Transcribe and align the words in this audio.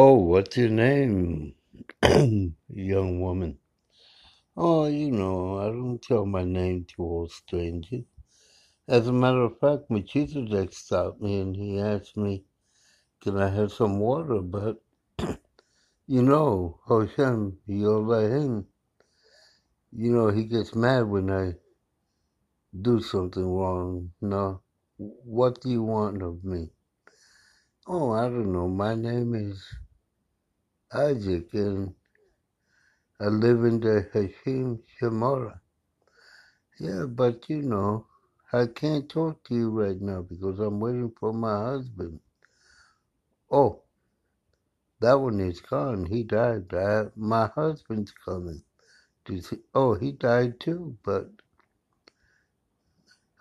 Oh, 0.00 0.12
what's 0.12 0.56
your 0.56 0.68
name, 0.68 1.54
young 2.04 3.20
woman? 3.20 3.58
Oh, 4.56 4.86
you 4.86 5.10
know, 5.10 5.58
I 5.58 5.64
don't 5.70 6.00
tell 6.00 6.24
my 6.24 6.44
name 6.44 6.86
to 6.90 7.02
all 7.02 7.28
strangers. 7.28 8.04
As 8.86 9.08
a 9.08 9.12
matter 9.12 9.40
of 9.40 9.58
fact, 9.58 9.90
my 9.90 9.96
Melchizedek 9.96 10.72
stopped 10.72 11.20
me 11.20 11.40
and 11.40 11.56
he 11.56 11.80
asked 11.80 12.16
me, 12.16 12.44
can 13.20 13.38
I 13.38 13.48
have 13.48 13.72
some 13.72 13.98
water? 13.98 14.40
But, 14.40 14.80
you 16.06 16.22
know, 16.22 16.78
Hashem, 16.88 17.58
Yolehin, 17.68 18.66
you 19.90 20.12
know, 20.12 20.28
he 20.28 20.44
gets 20.44 20.76
mad 20.76 21.08
when 21.08 21.28
I 21.28 21.54
do 22.80 23.00
something 23.00 23.44
wrong. 23.44 24.12
No, 24.20 24.60
what 24.96 25.60
do 25.60 25.68
you 25.68 25.82
want 25.82 26.22
of 26.22 26.44
me? 26.44 26.70
Oh, 27.88 28.12
I 28.12 28.28
don't 28.28 28.52
know. 28.52 28.68
My 28.68 28.94
name 28.94 29.34
is 29.34 29.60
Isaac 30.94 31.54
and 31.54 31.94
I 33.20 33.26
live 33.26 33.64
in 33.64 33.80
the 33.80 34.08
Hashim 34.14 34.80
Shemara. 35.00 35.60
Yeah, 36.80 37.06
but 37.06 37.48
you 37.50 37.62
know, 37.62 38.06
I 38.52 38.66
can't 38.66 39.08
talk 39.08 39.44
to 39.44 39.54
you 39.54 39.70
right 39.70 40.00
now 40.00 40.22
because 40.22 40.58
I'm 40.60 40.80
waiting 40.80 41.12
for 41.20 41.32
my 41.32 41.56
husband. 41.72 42.20
Oh, 43.50 43.82
that 45.00 45.14
one 45.20 45.40
is 45.40 45.60
gone. 45.60 46.06
He 46.06 46.24
died. 46.24 46.72
I, 46.74 47.06
my 47.16 47.48
husband's 47.54 48.12
coming. 48.24 48.62
Oh, 49.74 49.94
he 49.94 50.12
died 50.12 50.60
too, 50.60 50.96
but 51.04 51.30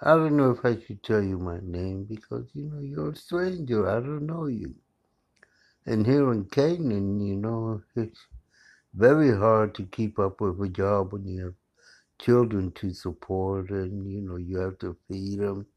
I 0.01 0.11
don't 0.15 0.37
know 0.37 0.51
if 0.51 0.65
I 0.65 0.79
should 0.81 1.03
tell 1.03 1.23
you 1.23 1.39
my 1.39 1.59
name 1.63 2.05
because, 2.05 2.49
you 2.53 2.65
know, 2.69 2.79
you're 2.81 3.11
a 3.11 3.15
stranger. 3.15 3.89
I 3.89 3.95
don't 3.95 4.25
know 4.27 4.47
you. 4.47 4.75
And 5.87 6.05
here 6.05 6.31
in 6.31 6.45
Canaan, 6.45 7.19
you 7.19 7.35
know, 7.35 7.81
it's 7.95 8.27
very 8.93 9.31
hard 9.37 9.75
to 9.75 9.85
keep 9.85 10.19
up 10.19 10.41
with 10.41 10.61
a 10.61 10.69
job 10.69 11.13
when 11.13 11.27
you 11.27 11.45
have 11.45 11.55
children 12.19 12.71
to 12.73 12.93
support 12.93 13.71
and, 13.71 14.11
you 14.11 14.21
know, 14.21 14.37
you 14.37 14.59
have 14.59 14.79
to 14.79 14.97
feed 15.07 15.39
them, 15.39 15.67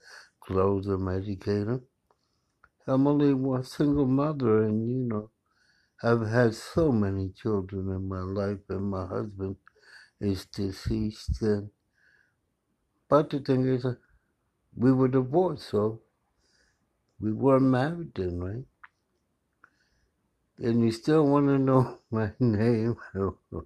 clothe 0.40 0.84
them, 0.84 1.08
educate 1.08 1.64
them. 1.64 1.86
I'm 2.86 3.06
only 3.06 3.32
one 3.32 3.64
single 3.64 4.04
mother, 4.04 4.64
and 4.64 4.86
you 4.86 4.98
know, 5.08 5.30
I've 6.02 6.28
had 6.28 6.54
so 6.54 6.92
many 6.92 7.30
children 7.30 7.90
in 7.90 8.08
my 8.08 8.20
life, 8.20 8.60
and 8.70 8.90
my 8.90 9.06
husband 9.06 9.56
is 10.20 10.46
deceased. 10.46 11.42
And 11.42 11.70
but 13.10 13.28
the 13.28 13.40
thing 13.40 13.66
is, 13.66 13.84
we 14.76 14.92
were 14.92 15.08
divorced, 15.08 15.68
so 15.68 16.02
we 17.20 17.32
weren't 17.32 17.62
married 17.66 18.12
then, 18.16 18.40
right? 18.40 18.64
And 20.60 20.84
you 20.84 20.92
still 20.92 21.26
want 21.26 21.48
to 21.48 21.58
know 21.58 21.98
my 22.12 22.32
name? 22.40 22.96
oh 23.16 23.64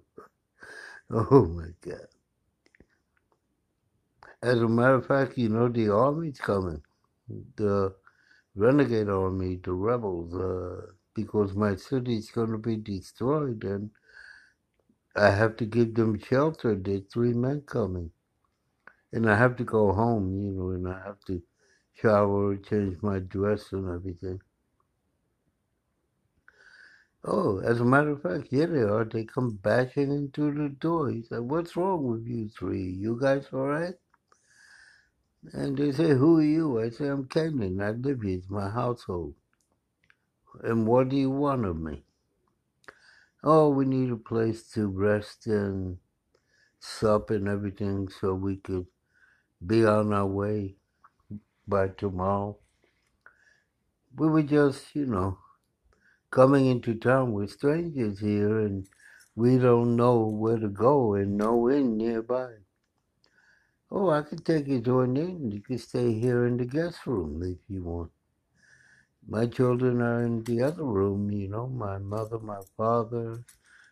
my 1.45 1.69
God! 1.81 2.07
As 4.43 4.59
a 4.61 4.67
matter 4.69 4.95
of 4.95 5.07
fact, 5.07 5.37
you 5.37 5.49
know 5.49 5.69
the 5.69 5.93
army's 5.93 6.39
coming, 6.39 6.83
the 7.57 7.95
renegade 8.55 9.09
army, 9.09 9.59
the 9.63 9.73
rebels, 9.73 10.35
uh, 10.35 10.87
because 11.15 11.55
my 11.55 11.75
city's 11.75 12.31
going 12.31 12.51
to 12.51 12.57
be 12.59 12.77
destroyed, 12.77 13.63
and 13.65 13.91
I 15.15 15.31
have 15.31 15.57
to 15.57 15.65
give 15.65 15.95
them 15.95 16.19
shelter. 16.19 16.75
There's 16.75 17.03
three 17.13 17.33
men 17.33 17.61
coming. 17.61 18.11
And 19.11 19.29
I 19.29 19.35
have 19.37 19.55
to 19.57 19.63
go 19.63 19.91
home, 19.93 20.33
you 20.45 20.51
know, 20.51 20.69
and 20.71 20.87
I 20.87 21.01
have 21.05 21.19
to 21.27 21.41
shower, 21.95 22.55
change 22.57 22.97
my 23.01 23.19
dress 23.19 23.71
and 23.73 23.89
everything. 23.89 24.39
Oh, 27.25 27.59
as 27.59 27.81
a 27.81 27.85
matter 27.85 28.11
of 28.11 28.23
fact, 28.23 28.49
here 28.51 28.67
they 28.67 28.81
are. 28.81 29.05
They 29.05 29.25
come 29.25 29.59
bashing 29.63 30.11
into 30.11 30.53
the 30.53 30.69
door. 30.69 31.09
He 31.11 31.23
said, 31.23 31.41
What's 31.41 31.77
wrong 31.77 32.05
with 32.07 32.27
you 32.27 32.49
three? 32.49 32.83
You 32.83 33.19
guys 33.21 33.47
all 33.53 33.67
right? 33.67 33.95
And 35.53 35.77
they 35.77 35.91
say, 35.91 36.09
Who 36.11 36.39
are 36.39 36.43
you? 36.43 36.81
I 36.81 36.89
say, 36.89 37.07
I'm 37.07 37.27
Kenyon. 37.27 37.81
I 37.81 37.91
live 37.91 38.21
here. 38.23 38.37
It's 38.39 38.49
my 38.49 38.69
household. 38.69 39.35
And 40.63 40.87
what 40.87 41.09
do 41.09 41.17
you 41.17 41.31
want 41.31 41.65
of 41.65 41.77
me? 41.79 42.03
Oh, 43.43 43.69
we 43.69 43.85
need 43.85 44.11
a 44.11 44.17
place 44.17 44.63
to 44.71 44.87
rest 44.87 45.47
and 45.47 45.97
sup 46.79 47.31
and 47.31 47.47
everything 47.47 48.09
so 48.09 48.35
we 48.35 48.57
could 48.57 48.87
be 49.65 49.85
on 49.85 50.13
our 50.13 50.27
way 50.27 50.75
by 51.67 51.89
tomorrow. 51.89 52.57
We 54.15 54.29
were 54.29 54.43
just, 54.43 54.95
you 54.95 55.07
know, 55.07 55.39
coming 56.35 56.65
into 56.65 56.93
town 56.93 57.31
with 57.31 57.49
strangers 57.49 58.19
here 58.19 58.59
and 58.59 58.85
we 59.37 59.57
don't 59.57 59.95
know 59.95 60.19
where 60.19 60.57
to 60.57 60.67
go 60.67 61.13
and 61.13 61.37
no 61.37 61.71
inn 61.71 61.95
nearby. 61.95 62.49
Oh, 63.89 64.09
I 64.09 64.21
could 64.21 64.45
take 64.45 64.67
you 64.67 64.81
to 64.81 64.99
an 64.99 65.15
inn. 65.15 65.49
You 65.49 65.61
could 65.61 65.79
stay 65.79 66.11
here 66.11 66.45
in 66.45 66.57
the 66.57 66.65
guest 66.65 67.07
room 67.07 67.41
if 67.41 67.57
you 67.69 67.83
want. 67.83 68.11
My 69.25 69.45
children 69.45 70.01
are 70.01 70.23
in 70.25 70.43
the 70.43 70.61
other 70.61 70.83
room, 70.83 71.31
you 71.31 71.47
know, 71.47 71.67
my 71.67 71.99
mother, 71.99 72.37
my 72.39 72.59
father, 72.75 73.41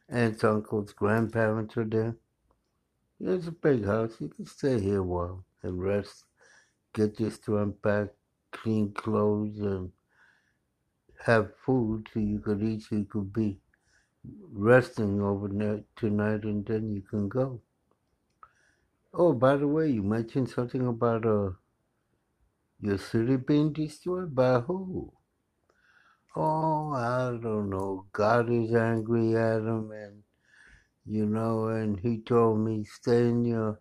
aunts, 0.10 0.44
uncles, 0.44 0.92
grandparents 0.92 1.78
are 1.78 1.86
there. 1.86 2.18
It's 3.22 3.48
a 3.48 3.54
big 3.54 3.86
house. 3.86 4.18
You 4.20 4.28
can 4.28 4.46
stay 4.46 4.82
here 4.82 5.00
a 5.00 5.04
while 5.04 5.46
and 5.64 5.82
rest, 5.82 6.26
get 6.94 7.22
your 7.22 7.32
strength 7.32 7.82
back, 7.82 8.10
clean 8.52 8.92
clothes, 8.92 9.60
and 9.60 9.92
have 11.26 11.56
food 11.66 12.10
so 12.14 12.20
you 12.20 12.40
could 12.40 12.62
eat, 12.64 12.84
so 12.84 12.96
you 12.96 13.06
could 13.06 13.34
be 13.34 13.60
resting 14.52 15.22
overnight 15.22 15.86
tonight, 15.96 16.44
and 16.44 16.66
then 16.66 16.94
you 16.94 17.02
can 17.02 17.30
go. 17.30 17.62
Oh, 19.14 19.34
by 19.34 19.58
the 19.58 19.68
way, 19.68 19.90
you 19.90 20.04
mentioned 20.04 20.50
something 20.50 20.88
about 20.88 21.26
uh, 21.26 21.52
your 22.82 22.98
city 22.98 23.38
being 23.38 23.74
destroyed 23.74 24.36
by 24.36 24.60
who? 24.62 25.14
Oh, 26.36 26.94
I 26.94 27.38
don't 27.42 27.70
know. 27.70 28.08
God 28.12 28.50
is 28.50 28.74
angry 28.74 29.36
at 29.36 29.62
him, 29.62 29.92
and 29.92 30.24
you 31.06 31.26
know, 31.26 31.68
and 31.68 32.00
he 32.00 32.20
told 32.22 32.60
me 32.60 32.84
stay 32.86 33.30
in 33.30 33.46
your 33.46 33.80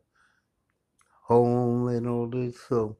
home 1.22 1.88
and 1.88 2.06
all 2.06 2.28
this. 2.28 2.60
So, 2.68 2.96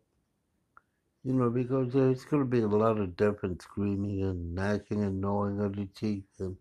you 1.25 1.33
know, 1.35 1.51
because 1.51 1.93
there's 1.93 2.25
going 2.25 2.43
to 2.43 2.49
be 2.49 2.61
a 2.61 2.69
lot 2.69 2.99
of 2.99 3.17
death 3.17 3.43
and 3.43 3.61
screaming 3.63 4.23
and 4.23 4.55
gnashing 4.55 5.03
and 5.05 5.21
gnawing 5.21 5.61
of 5.61 5.77
the 5.77 5.87
teeth 5.95 6.25
and 6.41 6.57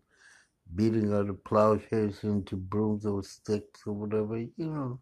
beating 0.74 1.12
other 1.12 1.32
plowshares 1.32 2.24
into 2.24 2.56
brooms 2.56 3.06
or 3.06 3.22
sticks 3.22 3.82
or 3.86 3.94
whatever, 3.94 4.38
you 4.38 4.50
know. 4.58 5.00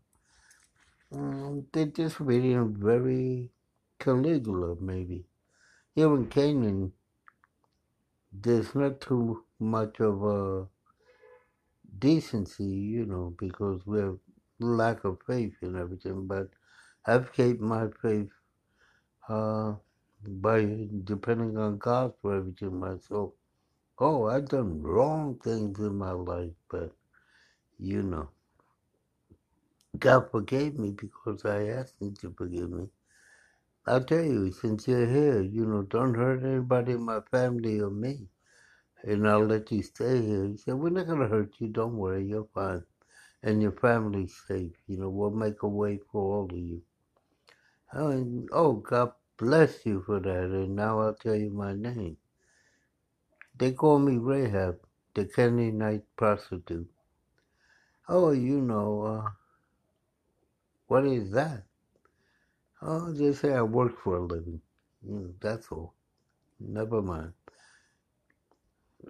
Um, 1.12 1.66
they're 1.72 1.86
just 1.86 2.20
reading 2.20 2.76
very 2.78 3.50
Caligula, 3.98 4.76
maybe. 4.80 5.24
Here 5.94 6.14
in 6.14 6.26
Canaan, 6.28 6.92
there's 8.32 8.74
not 8.74 9.00
too 9.00 9.44
much 9.58 10.00
of 10.00 10.22
a 10.24 10.66
decency, 11.98 12.64
you 12.64 13.06
know, 13.06 13.34
because 13.38 13.86
we 13.86 14.00
have 14.00 14.18
lack 14.60 15.04
of 15.04 15.18
faith 15.26 15.54
and 15.62 15.76
everything. 15.76 16.26
But 16.26 16.48
I've 17.06 17.32
kept 17.32 17.60
my 17.60 17.88
faith 18.02 18.30
uh, 19.28 19.74
by 20.26 20.62
depending 21.04 21.56
on 21.58 21.78
God 21.78 22.12
for 22.20 22.36
everything 22.36 22.78
myself. 22.78 23.32
Oh, 23.98 24.28
I've 24.28 24.48
done 24.48 24.82
wrong 24.82 25.38
things 25.44 25.78
in 25.80 25.96
my 25.96 26.12
life, 26.12 26.52
but 26.70 26.92
you 27.78 28.02
know, 28.02 28.28
God 29.98 30.30
forgave 30.30 30.78
me 30.78 30.90
because 30.92 31.44
I 31.44 31.68
asked 31.68 32.00
Him 32.00 32.14
to 32.22 32.34
forgive 32.36 32.70
me. 32.70 32.88
I'll 33.86 34.04
tell 34.04 34.24
you, 34.24 34.52
since 34.52 34.88
you're 34.88 35.06
here, 35.08 35.42
you 35.42 35.66
know, 35.66 35.82
don't 35.82 36.14
hurt 36.14 36.44
anybody 36.44 36.92
in 36.92 37.02
my 37.04 37.20
family 37.32 37.80
or 37.80 37.90
me, 37.90 38.28
and 39.04 39.28
I'll 39.28 39.46
let 39.46 39.72
you 39.72 39.82
stay 39.82 40.22
here. 40.22 40.46
He 40.46 40.58
said, 40.58 40.74
We're 40.74 40.90
not 40.90 41.06
going 41.08 41.20
to 41.20 41.28
hurt 41.28 41.54
you. 41.58 41.68
Don't 41.68 41.96
worry, 41.96 42.26
you're 42.26 42.48
fine. 42.54 42.84
And 43.42 43.62
your 43.62 43.72
family's 43.72 44.34
safe. 44.48 44.72
You 44.88 44.98
know, 44.98 45.10
we'll 45.10 45.30
make 45.30 45.62
a 45.62 45.68
way 45.68 46.00
for 46.12 46.22
all 46.38 46.48
of 46.50 46.58
you. 46.58 46.82
Oh, 47.94 48.08
and, 48.10 48.48
oh 48.52 48.74
God 48.74 49.12
bless 49.38 49.86
you 49.86 50.02
for 50.06 50.20
that. 50.20 50.44
And 50.44 50.76
now 50.76 51.00
I'll 51.00 51.14
tell 51.14 51.36
you 51.36 51.50
my 51.50 51.74
name. 51.74 52.18
They 53.58 53.72
call 53.72 53.98
me 54.00 54.18
Rahab, 54.18 54.78
the 55.14 55.26
Canaanite 55.26 56.04
prostitute. 56.16 56.88
Oh, 58.08 58.32
you 58.32 58.60
know, 58.60 59.02
uh, 59.26 59.30
what 60.88 61.06
is 61.06 61.30
that? 61.32 61.64
Oh, 62.82 63.12
they 63.12 63.32
say 63.32 63.54
I 63.54 63.62
work 63.62 64.00
for 64.02 64.16
a 64.18 64.22
living. 64.22 64.60
Mm, 65.08 65.34
that's 65.40 65.68
all. 65.72 65.94
Never 66.60 67.02
mind. 67.02 67.32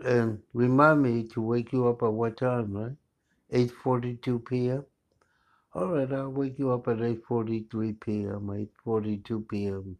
And 0.04 0.40
remind 0.54 1.02
me 1.02 1.24
to 1.34 1.42
wake 1.42 1.72
you 1.72 1.88
up 1.88 2.02
at 2.02 2.12
what 2.12 2.38
time, 2.38 2.74
right? 2.74 2.96
8.42 3.52 4.46
p.m.? 4.46 4.84
All 5.72 5.86
right, 5.86 6.12
I'll 6.12 6.30
wake 6.30 6.58
you 6.58 6.72
up 6.72 6.88
at 6.88 6.98
8.43 6.98 8.00
p.m., 8.00 8.68
8.42 8.86 9.48
p.m. 9.48 9.96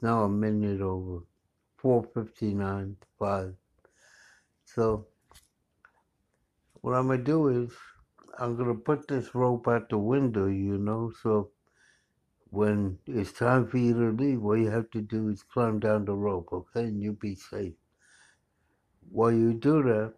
Now 0.00 0.22
a 0.24 0.28
minute 0.28 0.80
over. 0.80 1.24
4.59, 1.82 2.94
5. 3.18 3.54
So 4.64 5.06
what 6.80 6.94
I'm 6.94 7.08
gonna 7.08 7.22
do 7.22 7.48
is 7.48 7.72
I'm 8.38 8.56
gonna 8.56 8.74
put 8.74 9.08
this 9.08 9.34
rope 9.34 9.66
out 9.66 9.88
the 9.88 9.98
window, 9.98 10.46
you 10.46 10.78
know, 10.78 11.12
so 11.22 11.50
when 12.50 12.98
it's 13.06 13.32
time 13.32 13.66
for 13.66 13.78
you 13.78 13.94
to 13.94 14.10
leave, 14.22 14.44
all 14.44 14.56
you 14.56 14.70
have 14.70 14.90
to 14.90 15.00
do 15.00 15.30
is 15.30 15.42
climb 15.42 15.80
down 15.80 16.04
the 16.04 16.14
rope, 16.14 16.50
okay? 16.52 16.84
And 16.84 17.02
you'll 17.02 17.14
be 17.14 17.34
safe. 17.34 17.72
While 19.10 19.32
you 19.32 19.54
do 19.54 19.82
that, 19.82 20.14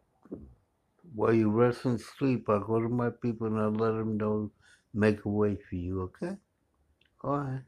while 1.15 1.33
you 1.33 1.51
rest 1.51 1.85
and 1.85 2.01
sleep, 2.01 2.49
I'll 2.49 2.61
go 2.61 2.81
to 2.81 2.89
my 2.89 3.11
people 3.11 3.47
and 3.47 3.59
I'll 3.59 3.71
let 3.71 3.93
them 3.93 4.17
know, 4.17 4.51
make 4.95 5.25
a 5.27 5.31
way 5.31 5.59
for 5.69 5.77
you, 5.77 6.03
okay? 6.03 6.37
All 7.25 7.39
right. 7.39 7.63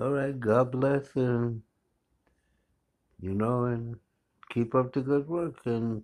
All 0.00 0.10
right. 0.10 0.38
God 0.38 0.72
bless 0.72 1.14
and, 1.16 1.62
you 3.20 3.34
know, 3.34 3.64
and 3.66 3.96
keep 4.50 4.74
up 4.74 4.92
the 4.92 5.02
good 5.02 5.28
work. 5.28 5.56
And 5.66 6.02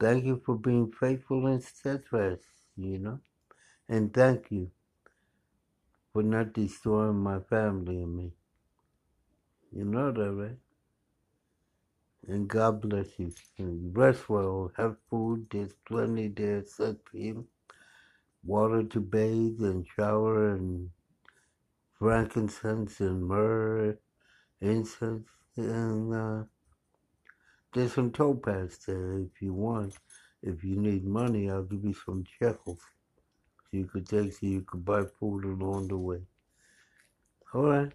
thank 0.00 0.24
you 0.24 0.42
for 0.46 0.56
being 0.56 0.92
faithful 1.00 1.46
and 1.46 1.62
steadfast, 1.62 2.44
you 2.76 2.98
know? 2.98 3.20
And 3.88 4.12
thank 4.14 4.50
you 4.50 4.70
for 6.12 6.22
not 6.22 6.54
destroying 6.54 7.18
my 7.18 7.40
family 7.40 7.96
and 8.02 8.16
me. 8.16 8.32
You 9.72 9.84
know 9.84 10.12
that, 10.12 10.32
right? 10.32 10.65
And 12.28 12.48
God 12.48 12.80
bless 12.80 13.18
you. 13.18 13.32
Rest 13.58 14.28
well. 14.28 14.72
Have 14.76 14.96
food. 15.08 15.46
There's 15.50 15.74
plenty 15.86 16.28
there 16.28 16.64
set 16.66 16.96
for 17.04 17.16
you. 17.16 17.46
Water 18.44 18.82
to 18.82 19.00
bathe 19.00 19.60
and 19.60 19.86
shower 19.86 20.50
and 20.54 20.90
frankincense 21.98 23.00
and 23.00 23.26
myrrh, 23.26 23.96
incense. 24.60 25.28
And 25.56 26.14
uh, 26.14 26.44
there's 27.72 27.94
some 27.94 28.10
topaz 28.10 28.78
there 28.86 29.18
if 29.20 29.40
you 29.40 29.54
want. 29.54 29.96
If 30.42 30.64
you 30.64 30.76
need 30.76 31.04
money, 31.04 31.50
I'll 31.50 31.62
give 31.62 31.84
you 31.84 31.94
some 31.94 32.24
shekels. 32.38 32.80
So 33.62 33.78
you 33.78 33.86
could 33.86 34.08
take 34.08 34.32
so 34.32 34.46
you 34.46 34.62
could 34.62 34.84
buy 34.84 35.04
food 35.18 35.44
along 35.44 35.88
the 35.88 35.96
way. 35.96 36.22
All 37.54 37.64
right. 37.64 37.92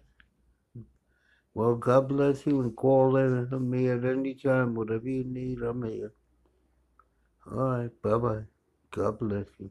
Well, 1.54 1.76
God 1.76 2.08
bless 2.08 2.46
you 2.46 2.62
and 2.62 2.76
call 2.76 3.16
in 3.16 3.48
on 3.52 3.70
me 3.70 3.88
at 3.90 4.04
any 4.04 4.34
time. 4.34 4.74
Whatever 4.74 5.08
you 5.08 5.24
need, 5.24 5.60
I'm 5.62 5.82
here. 5.84 6.12
All 7.50 7.58
right. 7.58 7.90
Bye 8.02 8.18
bye. 8.18 8.44
God 8.92 9.18
bless 9.20 9.46
you. 9.60 9.70